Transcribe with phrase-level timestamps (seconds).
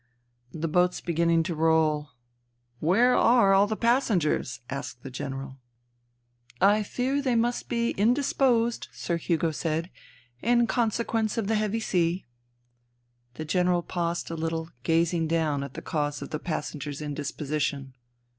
[0.51, 2.09] "The boat's beginning to roll.""
[2.89, 4.61] Where are all the passengers?
[4.65, 5.59] '* asked the General.
[6.59, 6.73] 232 FUTILITY"
[7.21, 9.91] I fear they must be indisposed, Sir Hugo said,"
[10.41, 12.25] in consequence of the heavy sea"
[13.35, 17.93] The General paused a httle, gazing down at the cause of the passengers' indisposition.